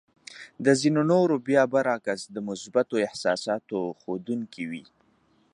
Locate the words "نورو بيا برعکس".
1.11-2.19